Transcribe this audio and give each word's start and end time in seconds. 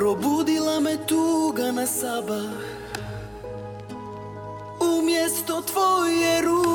Probudila 0.00 0.80
me 0.80 0.96
tuga 0.96 1.68
na 1.72 1.84
sabah. 1.84 2.48
Umjesto 4.80 5.60
tvoje 5.60 6.40
ruke 6.40 6.69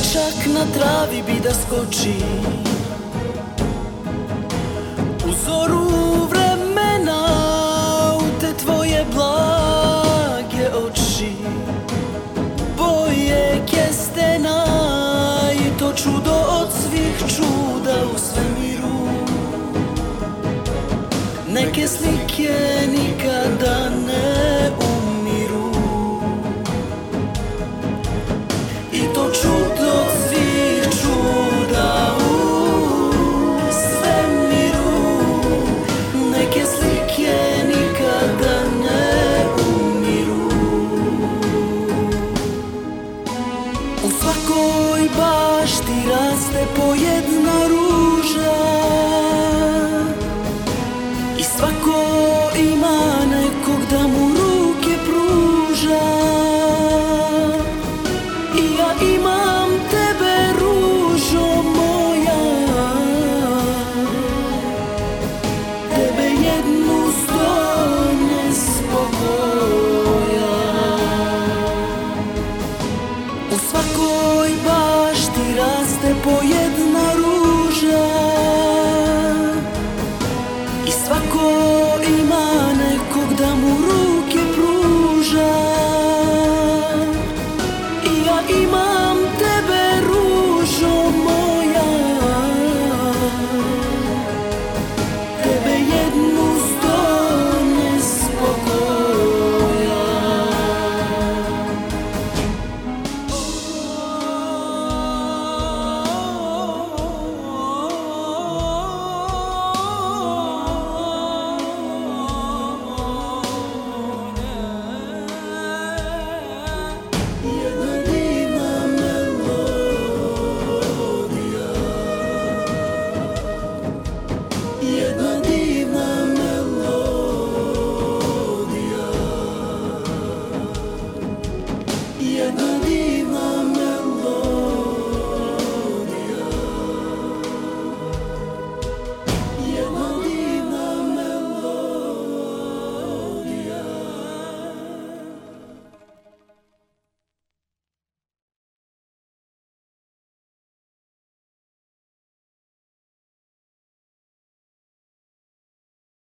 Dječak 0.00 0.46
na 0.54 0.64
travi 0.78 1.22
bi 1.26 1.40
da 1.44 1.50
skoči. 1.54 2.14
U 5.28 5.32
zoru 5.44 5.88
vremena 6.30 7.26
U 8.16 8.40
te 8.40 8.52
tvoje 8.64 9.04
blage 9.14 10.68
oči. 10.86 11.32
Boje 12.76 13.62
kestena 13.70 14.64
I 15.54 15.78
to 15.78 15.92
čudo 15.92 16.34
od 16.60 16.68
svih 16.72 17.36
čuda 17.36 17.94
u 18.14 18.18
svemiru. 18.18 19.08
Neke 21.48 21.88
slike 21.88 22.54
nikada 22.92 23.88
ne 24.06 24.39
bašti 45.60 45.92
raste 46.10 46.66
po 46.76 46.94
jedna 46.94 47.68
ruža 47.68 47.99